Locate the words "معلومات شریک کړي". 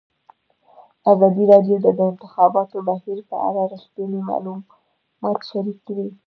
4.29-6.07